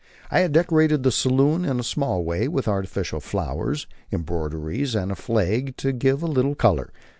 [0.31, 5.73] I had decorated the saloon in a small way with artificial flowers, embroideries, and flags,
[5.77, 6.91] to give a little colour.